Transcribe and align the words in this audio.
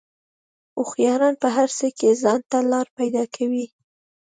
هوښیاران 0.77 1.35
په 1.43 1.47
هر 1.55 1.69
څه 1.77 1.87
کې 1.97 2.09
ځان 2.23 2.39
ته 2.49 2.57
لار 2.71 2.87
پیدا 2.97 3.23
کوي. 3.35 3.65